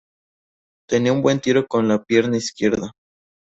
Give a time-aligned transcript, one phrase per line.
[0.89, 2.91] Tenía un buen tiro con la pierna izquierda.